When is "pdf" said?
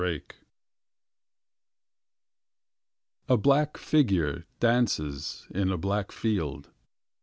0.03-0.23